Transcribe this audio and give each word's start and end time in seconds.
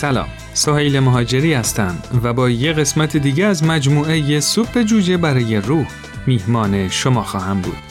سلام 0.00 0.28
سهیل 0.54 1.00
مهاجری 1.00 1.54
هستم 1.54 1.98
و 2.22 2.32
با 2.32 2.50
یه 2.50 2.72
قسمت 2.72 3.16
دیگه 3.16 3.46
از 3.46 3.64
مجموعه 3.64 4.40
سوپ 4.40 4.82
جوجه 4.82 5.16
برای 5.16 5.56
روح 5.56 5.86
میهمان 6.26 6.88
شما 6.88 7.22
خواهم 7.22 7.60
بود. 7.60 7.89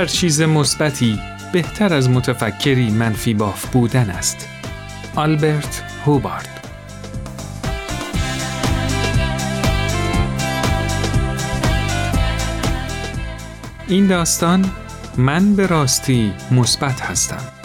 هر 0.00 0.06
چیز 0.06 0.42
مثبتی 0.42 1.20
بهتر 1.52 1.94
از 1.94 2.10
متفکری 2.10 2.90
منفی 2.90 3.34
باف 3.34 3.66
بودن 3.66 4.10
است 4.10 4.48
آلبرت 5.16 5.84
هوبارد 6.06 6.68
این 13.88 14.06
داستان 14.06 14.70
من 15.16 15.54
به 15.54 15.66
راستی 15.66 16.32
مثبت 16.50 17.00
هستم. 17.00 17.59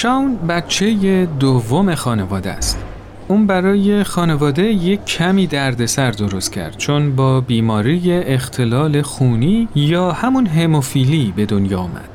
شاون 0.00 0.36
بچه 0.36 1.26
دوم 1.40 1.94
خانواده 1.94 2.50
است. 2.50 2.78
اون 3.28 3.46
برای 3.46 4.04
خانواده 4.04 4.62
یک 4.62 5.04
کمی 5.04 5.46
دردسر 5.46 6.10
درست 6.10 6.52
کرد 6.52 6.76
چون 6.76 7.16
با 7.16 7.40
بیماری 7.40 8.12
اختلال 8.12 9.02
خونی 9.02 9.68
یا 9.74 10.12
همون 10.12 10.46
هموفیلی 10.46 11.32
به 11.36 11.46
دنیا 11.46 11.78
آمد. 11.78 12.08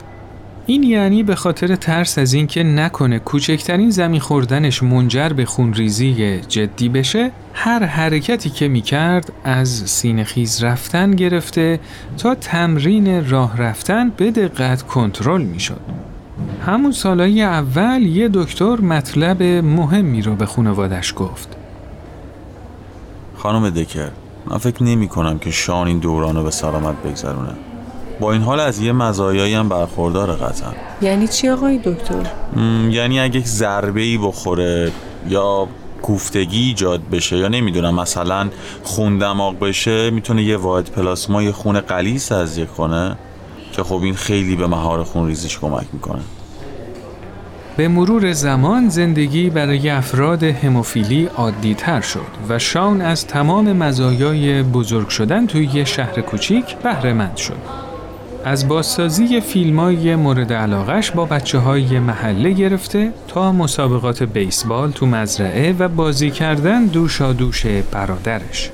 این 0.65 0.83
یعنی 0.83 1.23
به 1.23 1.35
خاطر 1.35 1.75
ترس 1.75 2.17
از 2.17 2.33
اینکه 2.33 2.63
نکنه 2.63 3.19
کوچکترین 3.19 3.89
زمین 3.89 4.19
خوردنش 4.19 4.83
منجر 4.83 5.29
به 5.29 5.45
خونریزی 5.45 6.39
جدی 6.39 6.89
بشه 6.89 7.31
هر 7.53 7.83
حرکتی 7.83 8.49
که 8.49 8.67
می‌کرد 8.67 9.33
از 9.43 9.69
سینه 9.69 10.23
خیز 10.23 10.63
رفتن 10.63 11.11
گرفته 11.11 11.79
تا 12.17 12.35
تمرین 12.35 13.29
راه 13.29 13.57
رفتن 13.57 14.09
به 14.09 14.31
دقت 14.31 14.81
کنترل 14.81 15.41
می‌شد. 15.41 16.12
همون 16.65 16.91
سالهای 16.91 17.41
اول 17.41 18.01
یه 18.01 18.29
دکتر 18.33 18.75
مطلب 18.81 19.43
مهمی 19.43 20.21
رو 20.21 20.35
به 20.35 20.45
خانوادش 20.45 21.13
گفت. 21.15 21.47
خانم 23.37 23.69
دکر 23.69 24.09
من 24.45 24.57
فکر 24.57 24.83
نمی 24.83 25.07
کنم 25.07 25.39
که 25.39 25.51
شان 25.51 25.87
این 25.87 25.99
دوران 25.99 26.35
رو 26.35 26.43
به 26.43 26.51
سلامت 26.51 26.95
بگذرونه 26.95 27.53
با 28.19 28.31
این 28.31 28.41
حال 28.41 28.59
از 28.59 28.79
یه 28.79 28.91
مزایایی 28.91 29.53
هم 29.53 29.69
برخوردار 29.69 30.31
قطعا. 30.31 30.71
یعنی 31.01 31.27
چی 31.27 31.49
آقای 31.49 31.77
دکتر؟ 31.77 32.27
یعنی 32.89 33.19
اگه 33.19 33.39
یک 33.39 33.47
ضربه 33.47 34.01
ای 34.01 34.17
بخوره 34.17 34.91
یا 35.29 35.67
کوفتگی 36.01 36.63
ایجاد 36.63 37.01
بشه 37.09 37.37
یا 37.37 37.47
نمی‌دونم 37.47 37.95
مثلا 37.95 38.49
خون 38.83 39.17
دماغ 39.17 39.59
بشه 39.59 40.09
می‌تونه 40.09 40.43
یه 40.43 40.57
واحد 40.57 40.91
پلاسما 40.91 41.43
یه 41.43 41.51
خون 41.51 41.79
قلیس 41.79 42.27
تزریق 42.27 42.67
کنه 42.67 43.17
که 43.71 43.83
خب 43.83 44.01
این 44.03 44.15
خیلی 44.15 44.55
به 44.55 44.67
مهار 44.67 45.03
خون 45.03 45.27
ریزیش 45.27 45.59
کمک 45.59 45.85
می‌کنه. 45.93 46.21
به 47.77 47.87
مرور 47.87 48.33
زمان 48.33 48.89
زندگی 48.89 49.49
برای 49.49 49.89
افراد 49.89 50.43
هموفیلی 50.43 51.25
عادی 51.25 51.75
تر 51.75 52.01
شد 52.01 52.19
و 52.49 52.59
شان 52.59 53.01
از 53.01 53.27
تمام 53.27 53.73
مزایای 53.73 54.63
بزرگ 54.63 55.07
شدن 55.07 55.47
توی 55.47 55.69
یه 55.73 55.83
شهر 55.85 56.21
کوچیک 56.21 56.75
بهره 56.75 57.13
مند 57.13 57.37
شد. 57.37 57.57
از 58.45 58.67
بازسازی 58.67 59.41
فیلم 59.41 59.79
های 59.79 60.15
مورد 60.15 60.53
علاقش 60.53 61.11
با 61.11 61.25
بچه 61.25 61.57
های 61.57 61.99
محله 61.99 62.51
گرفته 62.51 63.11
تا 63.27 63.51
مسابقات 63.51 64.23
بیسبال 64.23 64.91
تو 64.91 65.05
مزرعه 65.05 65.75
و 65.79 65.87
بازی 65.87 66.31
کردن 66.31 66.85
دوشا 66.85 67.33
دوش 67.33 67.65
برادرش. 67.65 68.71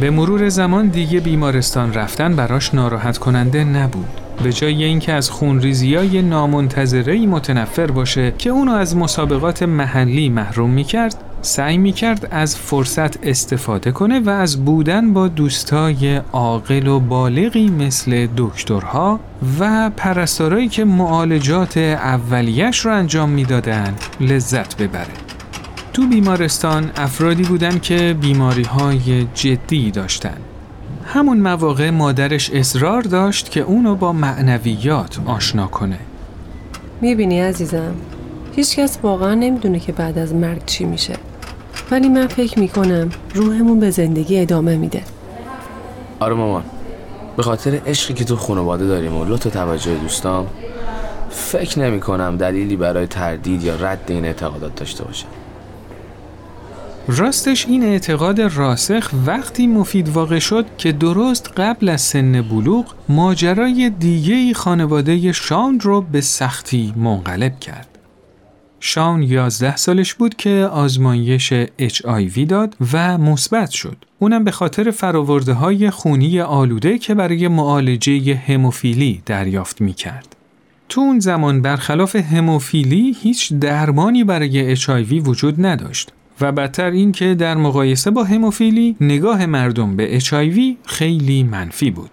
به 0.00 0.10
مرور 0.10 0.48
زمان 0.48 0.88
دیگه 0.88 1.20
بیمارستان 1.20 1.94
رفتن 1.94 2.36
براش 2.36 2.74
ناراحت 2.74 3.18
کننده 3.18 3.64
نبود. 3.64 4.23
به 4.42 4.52
جای 4.52 4.84
اینکه 4.84 5.12
از 5.12 5.30
خونریزی 5.30 5.94
های 5.94 6.22
نامنتظره 6.22 7.26
متنفر 7.26 7.86
باشه 7.86 8.32
که 8.38 8.50
اونو 8.50 8.72
از 8.72 8.96
مسابقات 8.96 9.62
محلی 9.62 10.28
محروم 10.28 10.70
می‌کرد 10.70 11.16
سعی 11.42 11.78
می‌کرد 11.78 12.28
از 12.30 12.56
فرصت 12.56 13.26
استفاده 13.26 13.92
کنه 13.92 14.20
و 14.20 14.30
از 14.30 14.64
بودن 14.64 15.12
با 15.12 15.28
دوستای 15.28 16.20
عاقل 16.32 16.86
و 16.86 17.00
بالغی 17.00 17.68
مثل 17.68 18.28
دکترها 18.36 19.20
و 19.60 19.90
پرستارایی 19.96 20.68
که 20.68 20.84
معالجات 20.84 21.76
اولیش 21.78 22.78
رو 22.78 22.94
انجام 22.94 23.28
می‌دادند 23.28 24.00
لذت 24.20 24.82
ببره. 24.82 25.14
تو 25.92 26.06
بیمارستان 26.08 26.90
افرادی 26.96 27.42
بودن 27.42 27.78
که 27.78 28.16
بیماری 28.20 28.64
های 28.64 29.26
جدی 29.34 29.90
داشتند 29.90 30.40
همون 31.14 31.40
مواقع 31.40 31.90
مادرش 31.90 32.50
اصرار 32.50 33.02
داشت 33.02 33.50
که 33.50 33.60
اونو 33.60 33.94
با 33.94 34.12
معنویات 34.12 35.18
آشنا 35.26 35.66
کنه. 35.66 35.98
می‌بینی 37.00 37.40
عزیزم؟ 37.40 37.94
هیچکس 38.56 38.98
واقعا 39.02 39.34
نمی‌دونه 39.34 39.80
که 39.80 39.92
بعد 39.92 40.18
از 40.18 40.34
مرگ 40.34 40.64
چی 40.66 40.84
میشه. 40.84 41.14
ولی 41.90 42.08
من 42.08 42.26
فکر 42.26 42.58
می‌کنم 42.58 43.10
روحمون 43.34 43.80
به 43.80 43.90
زندگی 43.90 44.40
ادامه 44.40 44.76
میده. 44.76 45.02
آره 46.20 46.34
مامان. 46.34 46.64
به 47.36 47.42
خاطر 47.42 47.80
عشقی 47.86 48.14
که 48.14 48.24
تو 48.24 48.36
خانواده 48.36 48.86
داریم 48.86 49.14
و 49.14 49.24
لطف 49.24 49.52
توجه 49.52 49.94
دوستام 49.94 50.46
فکر 51.30 51.78
نمی 51.78 52.00
کنم 52.00 52.36
دلیلی 52.36 52.76
برای 52.76 53.06
تردید 53.06 53.62
یا 53.62 53.76
رد 53.76 54.04
این 54.08 54.24
اعتقادات 54.24 54.74
داشته 54.74 55.04
باشم 55.04 55.28
راستش 57.08 57.66
این 57.66 57.82
اعتقاد 57.82 58.40
راسخ 58.40 59.10
وقتی 59.26 59.66
مفید 59.66 60.08
واقع 60.08 60.38
شد 60.38 60.66
که 60.78 60.92
درست 60.92 61.52
قبل 61.56 61.88
از 61.88 62.00
سن 62.00 62.42
بلوغ 62.42 62.94
ماجرای 63.08 63.90
دیگه 63.90 64.54
خانواده 64.54 65.32
شان 65.32 65.80
رو 65.80 66.00
به 66.00 66.20
سختی 66.20 66.94
منقلب 66.96 67.60
کرد. 67.60 67.88
شان 68.80 69.22
11 69.22 69.76
سالش 69.76 70.14
بود 70.14 70.34
که 70.34 70.68
آزمایش 70.72 71.52
HIV 71.80 72.38
داد 72.48 72.76
و 72.92 73.18
مثبت 73.18 73.70
شد. 73.70 73.96
اونم 74.18 74.44
به 74.44 74.50
خاطر 74.50 74.90
فراورده 74.90 75.52
های 75.52 75.90
خونی 75.90 76.40
آلوده 76.40 76.98
که 76.98 77.14
برای 77.14 77.48
معالجه 77.48 78.34
هموفیلی 78.34 79.22
دریافت 79.26 79.80
می 79.80 79.92
کرد. 79.92 80.36
تو 80.88 81.00
اون 81.00 81.20
زمان 81.20 81.62
برخلاف 81.62 82.16
هموفیلی 82.16 83.16
هیچ 83.22 83.52
درمانی 83.52 84.24
برای 84.24 84.76
HIV 84.76 85.28
وجود 85.28 85.66
نداشت 85.66 86.12
و 86.40 86.52
بدتر 86.52 86.90
این 86.90 87.12
که 87.12 87.34
در 87.34 87.54
مقایسه 87.54 88.10
با 88.10 88.24
هموفیلی 88.24 88.96
نگاه 89.00 89.46
مردم 89.46 89.96
به 89.96 90.20
HIV 90.20 90.60
خیلی 90.86 91.42
منفی 91.42 91.90
بود. 91.90 92.10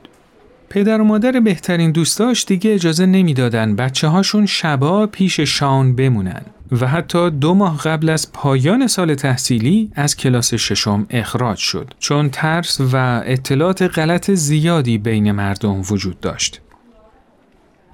پدر 0.70 1.02
و 1.02 1.04
مادر 1.04 1.40
بهترین 1.40 1.92
دوستاش 1.92 2.46
دیگه 2.46 2.74
اجازه 2.74 3.06
نمی‌دادن 3.06 3.76
بچه 3.76 4.08
هاشون 4.08 4.46
شبا 4.46 5.08
پیش 5.08 5.40
شان 5.40 5.96
بمونن 5.96 6.42
و 6.72 6.88
حتی 6.88 7.30
دو 7.30 7.54
ماه 7.54 7.78
قبل 7.78 8.10
از 8.10 8.32
پایان 8.32 8.88
سال 8.88 9.16
تحصیلی 9.16 9.92
از 9.96 10.18
کلاس 10.18 10.54
ششم 10.54 11.08
اخراج 11.10 11.58
شد 11.58 11.94
چون 12.00 12.30
ترس 12.30 12.82
و 12.94 13.22
اطلاعات 13.26 13.82
غلط 13.82 14.32
زیادی 14.32 14.98
بین 14.98 15.32
مردم 15.32 15.82
وجود 15.90 16.20
داشت. 16.20 16.62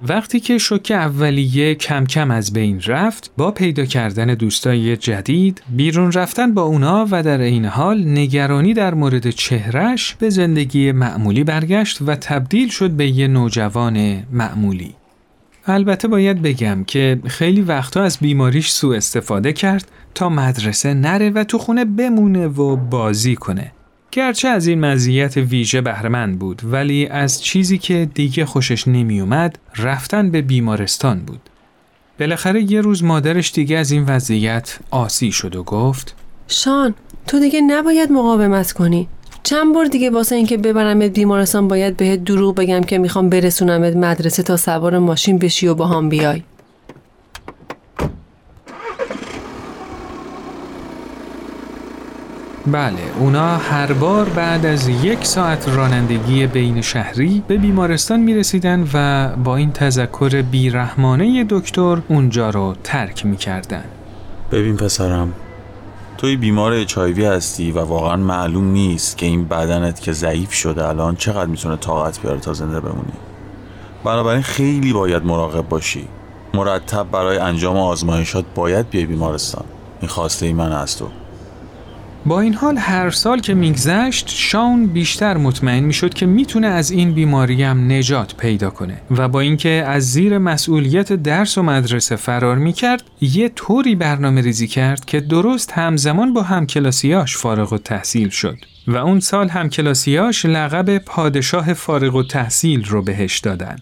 وقتی 0.02 0.40
که 0.40 0.58
شوک 0.58 0.92
اولیه 0.94 1.74
کم 1.74 2.06
کم 2.06 2.30
از 2.30 2.52
بین 2.52 2.80
رفت 2.86 3.30
با 3.36 3.50
پیدا 3.50 3.84
کردن 3.84 4.34
دوستای 4.34 4.96
جدید 4.96 5.62
بیرون 5.76 6.12
رفتن 6.12 6.54
با 6.54 6.62
اونا 6.62 7.06
و 7.10 7.22
در 7.22 7.40
این 7.40 7.64
حال 7.64 8.08
نگرانی 8.08 8.74
در 8.74 8.94
مورد 8.94 9.30
چهرش 9.30 10.14
به 10.14 10.30
زندگی 10.30 10.92
معمولی 10.92 11.44
برگشت 11.44 11.98
و 12.06 12.14
تبدیل 12.14 12.68
شد 12.68 12.90
به 12.90 13.08
یه 13.08 13.28
نوجوان 13.28 14.22
معمولی. 14.32 14.94
البته 15.66 16.08
باید 16.08 16.42
بگم 16.42 16.84
که 16.84 17.20
خیلی 17.26 17.60
وقتا 17.60 18.02
از 18.02 18.18
بیماریش 18.18 18.70
سوء 18.70 18.96
استفاده 18.96 19.52
کرد 19.52 19.90
تا 20.14 20.28
مدرسه 20.28 20.94
نره 20.94 21.30
و 21.30 21.44
تو 21.44 21.58
خونه 21.58 21.84
بمونه 21.84 22.46
و 22.46 22.76
بازی 22.76 23.36
کنه. 23.36 23.72
گرچه 24.12 24.48
از 24.48 24.66
این 24.66 24.80
مزیت 24.80 25.36
ویژه 25.36 25.80
بهرهمند 25.80 26.38
بود 26.38 26.62
ولی 26.64 27.06
از 27.06 27.42
چیزی 27.42 27.78
که 27.78 28.08
دیگه 28.14 28.46
خوشش 28.46 28.88
نمیومد 28.88 29.58
رفتن 29.76 30.30
به 30.30 30.42
بیمارستان 30.42 31.18
بود. 31.18 31.40
بالاخره 32.20 32.72
یه 32.72 32.80
روز 32.80 33.04
مادرش 33.04 33.52
دیگه 33.52 33.78
از 33.78 33.90
این 33.90 34.04
وضعیت 34.04 34.78
آسی 34.90 35.32
شد 35.32 35.56
و 35.56 35.62
گفت 35.62 36.14
شان 36.48 36.94
تو 37.26 37.40
دیگه 37.40 37.60
نباید 37.60 38.12
مقاومت 38.12 38.72
کنی 38.72 39.08
چند 39.42 39.74
بار 39.74 39.84
دیگه 39.84 40.10
واسه 40.10 40.36
اینکه 40.36 40.56
ببرمت 40.56 41.10
بیمارستان 41.10 41.68
باید 41.68 41.96
بهت 41.96 42.24
دروغ 42.24 42.54
بگم 42.54 42.80
که 42.80 42.98
می‌خوام 42.98 43.28
برسونمت 43.28 43.96
مدرسه 43.96 44.42
تا 44.42 44.56
سوار 44.56 44.98
ماشین 44.98 45.38
بشی 45.38 45.66
و 45.66 45.74
با 45.74 45.86
هم 45.86 46.08
بیای 46.08 46.42
بله 52.72 52.92
اونا 53.18 53.56
هر 53.56 53.92
بار 53.92 54.28
بعد 54.28 54.66
از 54.66 54.88
یک 54.88 55.24
ساعت 55.24 55.68
رانندگی 55.68 56.46
بین 56.46 56.80
شهری 56.80 57.42
به 57.48 57.56
بیمارستان 57.56 58.20
می 58.20 58.34
رسیدن 58.34 58.88
و 58.94 59.28
با 59.36 59.56
این 59.56 59.72
تذکر 59.72 60.42
بیرحمانه 60.42 61.46
دکتر 61.48 61.98
اونجا 62.08 62.50
رو 62.50 62.74
ترک 62.84 63.26
می 63.26 63.36
کردن. 63.36 63.84
ببین 64.52 64.76
پسرم 64.76 65.32
توی 66.18 66.36
بیمار 66.36 66.72
اچایوی 66.72 67.24
هستی 67.24 67.72
و 67.72 67.78
واقعا 67.78 68.16
معلوم 68.16 68.64
نیست 68.64 69.18
که 69.18 69.26
این 69.26 69.44
بدنت 69.44 70.00
که 70.00 70.12
ضعیف 70.12 70.52
شده 70.52 70.88
الان 70.88 71.16
چقدر 71.16 71.46
می‌تونه 71.46 71.76
طاقت 71.76 72.20
بیاره 72.20 72.40
تا 72.40 72.52
زنده 72.52 72.80
بمونی. 72.80 73.12
بنابراین 74.04 74.42
خیلی 74.42 74.92
باید 74.92 75.24
مراقب 75.24 75.68
باشی. 75.68 76.08
مرتب 76.54 77.06
برای 77.12 77.38
انجام 77.38 77.76
آزمایشات 77.76 78.44
باید 78.54 78.90
بیای 78.90 79.06
بیمارستان. 79.06 79.64
این 80.00 80.08
خواسته 80.08 80.46
ای 80.46 80.52
من 80.52 80.72
از 80.72 80.98
تو 80.98 81.08
با 82.28 82.40
این 82.40 82.54
حال 82.54 82.76
هر 82.78 83.10
سال 83.10 83.40
که 83.40 83.54
میگذشت 83.54 84.28
شاون 84.28 84.86
بیشتر 84.86 85.36
مطمئن 85.36 85.84
می‌شد 85.84 86.14
که 86.14 86.26
می‌تونه 86.26 86.66
از 86.66 86.90
این 86.90 87.12
بیماری 87.12 87.62
هم 87.62 87.92
نجات 87.92 88.36
پیدا 88.36 88.70
کنه 88.70 89.00
و 89.10 89.28
با 89.28 89.40
اینکه 89.40 89.84
از 89.86 90.12
زیر 90.12 90.38
مسئولیت 90.38 91.12
درس 91.12 91.58
و 91.58 91.62
مدرسه 91.62 92.16
فرار 92.16 92.58
می‌کرد 92.58 93.02
یه 93.20 93.48
طوری 93.48 93.94
برنامه 93.94 94.40
ریزی 94.40 94.66
کرد 94.66 95.04
که 95.04 95.20
درست 95.20 95.72
همزمان 95.72 96.34
با 96.34 96.42
همکلاسیاش 96.42 97.36
فارغ 97.36 97.72
و 97.72 97.78
تحصیل 97.78 98.28
شد 98.28 98.58
و 98.86 98.96
اون 98.96 99.20
سال 99.20 99.48
همکلاسیاش 99.48 100.46
لقب 100.46 100.98
پادشاه 100.98 101.74
فارغ 101.74 102.14
و 102.14 102.22
تحصیل 102.22 102.84
رو 102.84 103.02
بهش 103.02 103.38
دادن. 103.38 103.76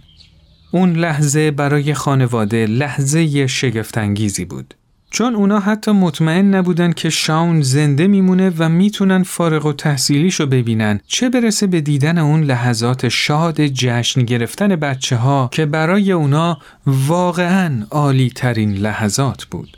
اون 0.70 0.92
لحظه 0.96 1.50
برای 1.50 1.94
خانواده 1.94 2.66
لحظه 2.66 3.46
شگفتانگیزی 3.46 4.44
بود. 4.44 4.74
چون 5.10 5.34
اونا 5.34 5.60
حتی 5.60 5.90
مطمئن 5.90 6.54
نبودن 6.54 6.92
که 6.92 7.10
شاون 7.10 7.62
زنده 7.62 8.06
میمونه 8.06 8.52
و 8.58 8.68
می‌تونن 8.68 9.22
فارغ 9.22 9.66
و 9.66 9.72
تحصیلیشو 9.72 10.46
ببینن 10.46 11.00
چه 11.06 11.30
برسه 11.30 11.66
به 11.66 11.80
دیدن 11.80 12.18
اون 12.18 12.42
لحظات 12.42 13.08
شاد 13.08 13.66
جشن 13.66 14.22
گرفتن 14.22 14.68
بچه 14.68 15.16
ها 15.16 15.48
که 15.52 15.66
برای 15.66 16.12
اونا 16.12 16.58
واقعا 16.86 17.86
عالی 17.90 18.30
ترین 18.30 18.72
لحظات 18.72 19.44
بود. 19.44 19.76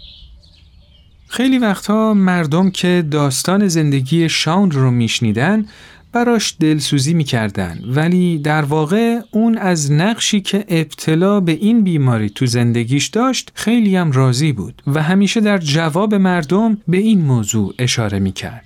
خیلی 1.28 1.58
وقتها 1.58 2.14
مردم 2.14 2.70
که 2.70 3.04
داستان 3.10 3.68
زندگی 3.68 4.28
شاون 4.28 4.70
رو 4.70 4.90
میشنیدن 4.90 5.66
براش 6.12 6.56
دلسوزی 6.60 7.14
می‌کردن. 7.14 7.80
ولی 7.86 8.38
در 8.38 8.62
واقع 8.62 9.18
اون 9.30 9.58
از 9.58 9.92
نقشی 9.92 10.40
که 10.40 10.64
ابتلا 10.68 11.40
به 11.40 11.52
این 11.52 11.84
بیماری 11.84 12.30
تو 12.30 12.46
زندگیش 12.46 13.06
داشت 13.06 13.50
خیلی 13.54 13.96
هم 13.96 14.12
راضی 14.12 14.52
بود 14.52 14.82
و 14.86 15.02
همیشه 15.02 15.40
در 15.40 15.58
جواب 15.58 16.14
مردم 16.14 16.78
به 16.88 16.96
این 16.96 17.20
موضوع 17.20 17.74
اشاره 17.78 18.18
می‌کرد. 18.18 18.64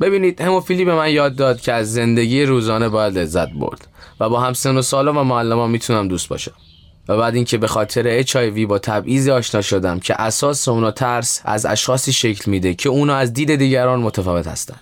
ببینید 0.00 0.40
هموفیلی 0.40 0.84
به 0.84 0.94
من 0.94 1.10
یاد 1.10 1.36
داد 1.36 1.60
که 1.60 1.72
از 1.72 1.92
زندگی 1.92 2.44
روزانه 2.44 2.88
باید 2.88 3.18
لذت 3.18 3.52
برد 3.52 3.88
و 4.20 4.28
با 4.28 4.40
همسن 4.40 4.76
و 4.76 4.82
سالا 4.82 5.12
و 5.12 5.24
معلما 5.24 5.66
می‌تونم 5.66 6.08
دوست 6.08 6.28
باشم. 6.28 6.54
و 7.08 7.16
بعد 7.16 7.34
اینکه 7.34 7.58
به 7.58 7.66
خاطر 7.66 8.22
HIV 8.22 8.66
با 8.68 8.78
تبعیض 8.78 9.28
آشنا 9.28 9.60
شدم 9.60 10.00
که 10.00 10.20
اساس 10.20 10.68
اونا 10.68 10.90
ترس 10.90 11.40
از 11.44 11.66
اشخاصی 11.66 12.12
شکل 12.12 12.50
میده 12.50 12.74
که 12.74 12.88
اونا 12.88 13.16
از 13.16 13.32
دید 13.32 13.54
دیگران 13.54 14.00
متفاوت 14.00 14.46
هستند 14.46 14.80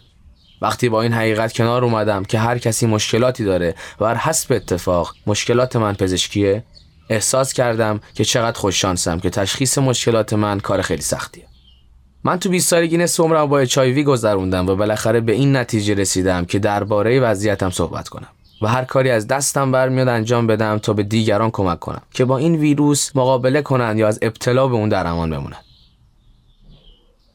وقتی 0.63 0.89
با 0.89 1.03
این 1.03 1.13
حقیقت 1.13 1.53
کنار 1.53 1.85
اومدم 1.85 2.25
که 2.25 2.39
هر 2.39 2.59
کسی 2.59 2.87
مشکلاتی 2.87 3.45
داره 3.45 3.75
و 4.01 4.05
بر 4.05 4.15
حسب 4.15 4.53
اتفاق 4.53 5.15
مشکلات 5.27 5.77
من 5.77 5.95
پزشکیه 5.95 6.65
احساس 7.11 7.53
کردم 7.53 8.01
که 8.15 8.25
چقدر 8.25 8.59
خوششانسم 8.59 9.21
که 9.21 9.31
تشخیص 9.31 9.79
مشکلات 9.79 10.33
من 10.33 10.61
کار 10.61 10.83
خیلی 10.83 11.03
سختیه. 11.03 11.45
من 12.25 12.39
تو 12.39 12.49
20 12.49 12.69
سالگی 12.69 12.97
نصف 12.97 13.21
عمرم 13.21 13.47
با 13.47 13.59
اچایوی 13.59 14.05
گذروندم 14.05 14.69
و 14.69 14.77
بالاخره 14.77 15.21
به 15.21 15.33
این 15.33 15.57
نتیجه 15.57 15.95
رسیدم 15.95 16.45
که 16.45 16.59
درباره 16.59 17.21
وضعیتم 17.21 17.71
صحبت 17.71 18.09
کنم 18.09 18.29
و 18.63 18.67
هر 18.67 18.85
کاری 18.85 19.11
از 19.11 19.27
دستم 19.27 19.73
برمیاد 19.73 20.09
انجام 20.09 20.47
بدم 20.47 20.79
تا 20.79 20.93
به 20.93 21.03
دیگران 21.03 21.51
کمک 21.51 21.79
کنم 21.79 22.03
که 22.11 22.25
با 22.25 22.39
این 22.39 22.55
ویروس 22.55 23.17
مقابله 23.17 23.63
کنند 23.63 23.99
یا 23.99 24.09
از 24.09 24.19
ابتلا 24.23 24.69
به 24.69 24.75
اون 24.75 24.89
در 24.89 25.07
امان 25.07 25.55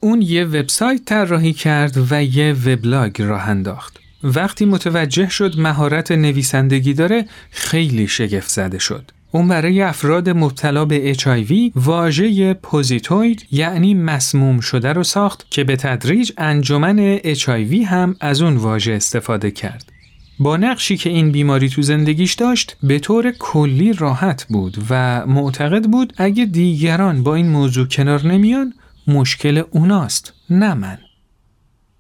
اون 0.04 0.22
یه 0.22 0.46
وبسایت 0.46 1.06
طراحی 1.06 1.54
کرد 1.54 2.12
و 2.12 2.24
یه 2.24 2.54
وبلاگ 2.66 3.22
راه 3.22 3.50
انداخت. 3.50 4.00
وقتی 4.24 4.66
متوجه 4.66 5.30
شد 5.30 5.60
مهارت 5.60 6.12
نویسندگی 6.12 6.94
داره 6.94 7.26
خیلی 7.52 8.08
شگفت 8.08 8.50
زده 8.50 8.80
شد. 8.80 9.12
اون 9.32 9.48
برای 9.48 9.82
افراد 9.82 10.30
مبتلا 10.30 10.86
به 10.86 11.14
HIV 11.14 11.72
واژه 11.76 12.54
پوزیتوید 12.54 13.48
یعنی 13.52 13.94
مسموم 13.94 14.60
شده 14.60 14.94
رو 14.94 15.04
ساخت 15.04 15.48
که 15.50 15.64
به 15.64 15.76
تدریج 15.76 16.32
انجمن 16.38 17.18
HIV 17.18 17.74
هم 17.88 18.16
از 18.20 18.42
اون 18.42 18.58
واژه 18.58 18.94
استفاده 18.94 19.52
کرد. 19.52 19.92
با 20.40 20.58
نقشی 20.58 20.98
که 20.98 21.10
این 21.10 21.32
بیماری 21.32 21.70
تو 21.70 21.82
زندگیش 21.82 22.34
داشت 22.34 22.78
به 22.84 23.00
طور 23.00 23.32
کلی 23.32 23.94
راحت 23.94 24.46
بود 24.50 24.78
و 24.90 25.26
معتقد 25.28 25.86
بود 25.86 26.14
اگه 26.18 26.46
دیگران 26.46 27.24
با 27.24 27.36
این 27.36 27.50
موضوع 27.50 27.88
کنار 27.88 28.28
نمیان 28.28 28.74
مشکل 29.08 29.64
اوناست 29.72 30.34
نه 30.50 30.74
من. 30.74 30.98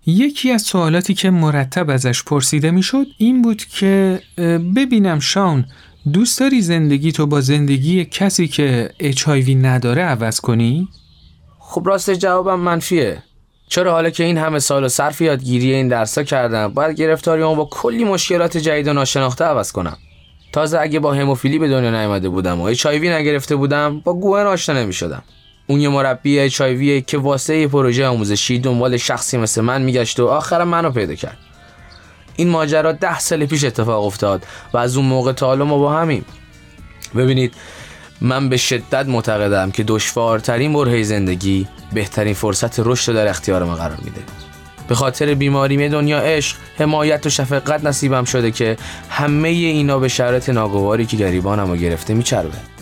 یکی 0.06 0.52
از 0.52 0.62
سوالاتی 0.62 1.14
که 1.14 1.30
مرتب 1.30 1.90
ازش 1.90 2.24
پرسیده 2.24 2.72
می‌شد 2.72 3.06
این 3.18 3.42
بود 3.42 3.66
که 3.66 4.22
ببینم 4.76 5.20
شاون 5.20 5.66
دوست 6.14 6.40
داری 6.40 6.62
زندگی 6.62 7.12
تو 7.12 7.26
با 7.26 7.42
زندگی 7.42 8.06
کسی 8.06 8.48
که 8.48 8.90
HIV 9.02 9.50
نداره 9.50 10.02
عوض 10.02 10.40
کنی؟ 10.40 10.88
خب 11.60 11.84
راست 11.86 12.14
جوابم 12.14 12.60
منفیه. 12.60 13.24
چرا 13.68 13.92
حالا 13.92 14.10
که 14.10 14.24
این 14.24 14.38
همه 14.38 14.60
سال 14.60 14.84
و 14.84 14.90
صرف 14.90 15.22
یادگیری 15.22 15.74
این 15.74 15.88
درسا 15.88 16.24
کردم 16.24 16.68
باید 16.68 16.98
گرفتاریمو 16.98 17.56
با 17.56 17.66
کلی 17.72 18.04
مشکلات 18.04 18.58
جدید 18.58 18.88
و 18.88 18.94
ناشناخته 18.94 19.46
عوض 19.46 19.72
کنم. 19.72 19.98
تازه 20.54 20.80
اگه 20.80 21.00
با 21.00 21.14
هموفیلی 21.14 21.60
به 21.60 21.70
دنیا 21.70 21.92
نیامده 21.92 22.30
بودم 22.30 22.62
و 22.62 22.74
HIV 22.74 22.86
نگرفته 22.86 23.56
بودم 23.56 24.00
با 24.00 24.14
گوهن 24.14 24.46
آشنا 24.46 24.80
نمی‌شدم. 24.82 25.24
اون 25.68 25.80
یه 25.80 25.90
مربی 25.90 26.40
اچ 26.40 26.62
که 27.08 27.18
واسه 27.18 27.58
یه 27.58 27.68
پروژه 27.68 28.08
آموزشی 28.08 28.60
دنبال 28.60 28.98
شخصی 28.98 29.38
مثل 29.38 29.62
من 29.62 29.82
میگشت 29.82 30.20
و 30.20 30.28
آخرم 30.28 30.68
منو 30.68 30.92
پیدا 30.92 31.16
کرد. 31.16 31.38
این 32.36 32.50
ماجرا 32.50 32.92
ده 32.92 33.20
سال 33.20 33.46
پیش 33.46 33.64
اتفاق 33.64 34.06
افتاد 34.06 34.46
و 34.74 34.78
از 34.78 34.98
اون 34.98 35.06
موقع 35.06 35.32
تا 35.32 35.48
حالا 35.48 35.66
ما 35.66 35.78
با 35.78 35.94
همیم. 35.94 36.26
ببینید 37.16 37.54
من 38.22 38.50
به 38.50 38.58
شدت 38.58 39.06
معتقدم 39.06 39.72
که 39.72 39.84
دشوارترین 39.84 40.74
برهه 40.74 41.04
زندگی 41.04 41.68
بهترین 41.94 42.34
فرصت 42.34 42.80
رشد 42.80 43.14
در 43.14 43.28
اختیار 43.28 43.64
ما 43.64 43.76
قرار 43.76 43.98
میده. 44.04 44.22
به 44.88 44.96
خاطر 44.96 45.34
بیماری 45.34 45.90
دنیا 45.90 46.20
عشق 46.20 46.58
حمایت 46.78 47.26
و 47.26 47.30
شفقت 47.30 47.84
نصیبم 47.84 48.24
شده 48.24 48.52
که 48.52 48.78
همه 49.10 49.50
اینا 49.50 50.00
به 50.00 50.08
شرط 50.08 50.50
ناگواری 50.50 51.06
که 51.06 51.18
گریبانم 51.18 51.72
رو 51.72 51.76
گرفته 51.76 52.14
میچربه. 52.14 52.73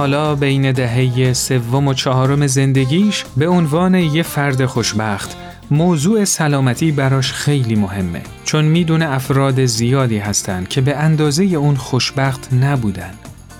حالا 0.00 0.34
بین 0.34 0.72
دهه 0.72 1.32
سوم 1.32 1.88
و 1.88 1.94
چهارم 1.94 2.46
زندگیش 2.46 3.24
به 3.36 3.48
عنوان 3.48 3.94
یه 3.94 4.22
فرد 4.22 4.66
خوشبخت. 4.66 5.36
موضوع 5.70 6.24
سلامتی 6.24 6.92
براش 6.92 7.32
خیلی 7.32 7.74
مهمه 7.74 8.22
چون 8.44 8.64
می‌دونه 8.64 9.10
افراد 9.10 9.64
زیادی 9.64 10.18
هستند 10.18 10.68
که 10.68 10.80
به 10.80 10.96
اندازه 10.96 11.44
اون 11.44 11.76
خوشبخت 11.76 12.52
نبودن. 12.52 13.10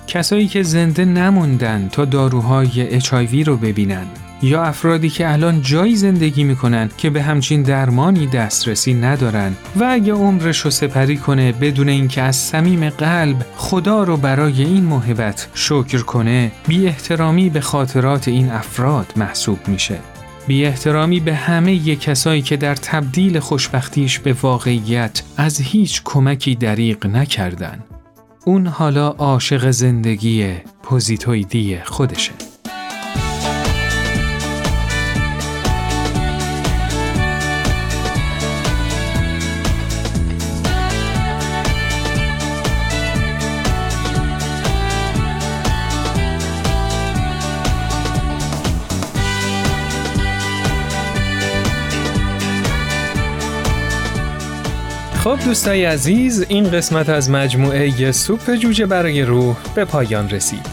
کسایی 0.06 0.48
که 0.48 0.62
زنده 0.62 1.04
نموندن 1.04 1.88
تا 1.92 2.04
داروهای 2.04 2.94
اچایوی 2.94 3.44
رو 3.44 3.56
ببینن. 3.56 4.06
یا 4.42 4.62
افرادی 4.62 5.08
که 5.10 5.32
الان 5.32 5.62
جایی 5.62 5.96
زندگی 5.96 6.44
می‌کنن 6.44 6.90
که 6.96 7.10
به 7.10 7.22
همچین 7.22 7.62
درمانی 7.62 8.26
دسترسی 8.26 8.94
ندارن 8.94 9.56
و 9.76 9.84
اگه 9.90 10.12
عمرش 10.12 10.58
رو 10.58 10.70
سپری 10.70 11.16
کنه 11.16 11.52
بدون 11.52 11.88
اینکه 11.88 12.22
از 12.22 12.36
صمیم 12.36 12.90
قلب 12.90 13.46
خدا 13.56 14.02
رو 14.02 14.16
برای 14.16 14.62
این 14.62 14.84
موهبت 14.84 15.48
شکر 15.54 15.98
کنه 15.98 16.52
بی 16.68 16.86
احترامی 16.86 17.50
به 17.50 17.60
خاطرات 17.60 18.28
این 18.28 18.50
افراد 18.50 19.12
محسوب 19.16 19.58
میشه 19.68 19.98
بی 20.46 20.64
احترامی 20.64 21.20
به 21.20 21.34
همه 21.34 21.88
ی 21.88 21.96
کسایی 21.96 22.42
که 22.42 22.56
در 22.56 22.74
تبدیل 22.74 23.40
خوشبختیش 23.40 24.18
به 24.18 24.32
واقعیت 24.32 25.22
از 25.36 25.60
هیچ 25.60 26.02
کمکی 26.04 26.54
دریغ 26.54 27.06
نکردن. 27.06 27.84
اون 28.44 28.66
حالا 28.66 29.08
عاشق 29.08 29.70
زندگی 29.70 30.54
پوزیتویدی 30.82 31.78
خودشه. 31.84 32.49
خب 55.24 55.38
دوستای 55.44 55.84
عزیز 55.84 56.44
این 56.48 56.70
قسمت 56.70 57.08
از 57.08 57.30
مجموعه 57.30 58.12
سوپ 58.12 58.54
جوجه 58.54 58.86
برای 58.86 59.22
روح 59.22 59.56
به 59.74 59.84
پایان 59.84 60.30
رسید. 60.30 60.66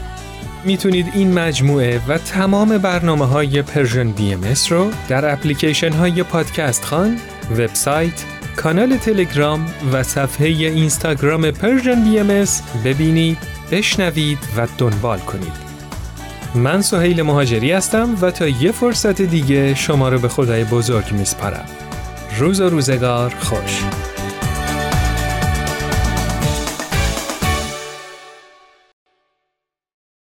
می‌تونید 0.65 1.11
این 1.13 1.33
مجموعه 1.33 2.01
و 2.07 2.17
تمام 2.17 2.77
برنامه 2.77 3.25
های 3.25 3.61
Persian 3.61 4.11
BM 4.11 4.41
رو 4.69 4.91
در 5.09 5.33
اپلیکیشن 5.33 5.91
های 5.91 6.23
پادکست 6.23 6.85
خان، 6.85 7.17
وبسایت، 7.51 8.23
کانال 8.55 8.97
تلگرام 8.97 9.65
و 9.93 10.03
صفحه 10.03 10.47
اینستاگرام 10.47 11.51
Persian 11.51 12.03
BM 12.03 12.45
ببینید، 12.85 13.37
بشنوید 13.71 14.39
و 14.57 14.67
دنبال 14.77 15.19
کنید. 15.19 15.67
من 16.55 16.81
سهیل 16.81 17.21
مهاجری 17.21 17.71
هستم 17.71 18.17
و 18.21 18.31
تا 18.31 18.47
یه 18.47 18.71
فرصت 18.71 19.21
دیگه 19.21 19.75
شما 19.75 20.09
رو 20.09 20.19
به 20.19 20.27
خدای 20.27 20.63
بزرگ 20.63 21.11
میسپارم. 21.11 21.65
روز 22.37 22.59
و 22.61 22.69
روزگار 22.69 23.35
خوش 23.39 23.81